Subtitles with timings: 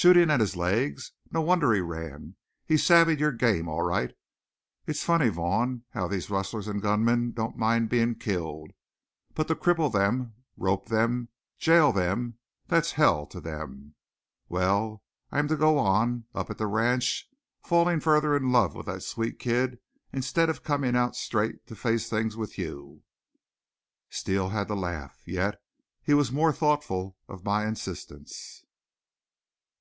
[0.00, 1.10] "Shooting at his legs!
[1.32, 2.36] No wonder he ran.
[2.64, 4.14] He savvied your game all right.
[4.86, 8.70] It's funny, Vaughn, how these rustlers and gunmen don't mind being killed.
[9.34, 13.96] But to cripple them, rope them, jail them that's hell to them!
[14.48, 15.02] Well,
[15.32, 17.28] I'm to go on, up at the ranch,
[17.64, 19.80] falling further in love with that sweet kid
[20.12, 23.02] instead of coming out straight to face things with you?"
[24.10, 25.60] Steele had to laugh, yet
[26.04, 28.62] he was more thoughtful of my insistence.